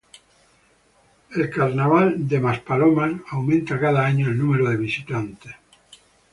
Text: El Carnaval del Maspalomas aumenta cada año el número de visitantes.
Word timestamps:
El 1.35 1.51
Carnaval 1.51 2.27
del 2.27 2.41
Maspalomas 2.41 3.21
aumenta 3.29 3.79
cada 3.79 4.03
año 4.03 4.29
el 4.29 4.37
número 4.39 4.67
de 4.71 4.77
visitantes. 4.77 5.53